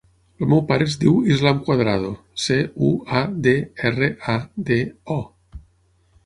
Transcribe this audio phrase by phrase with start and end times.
[0.43, 2.09] El meu pare es diu Islam Cuadrado:
[2.45, 2.57] ce,
[2.87, 2.89] u,
[3.21, 3.53] a, de,
[3.91, 4.39] erra, a,
[4.71, 4.81] de,
[5.19, 5.21] o.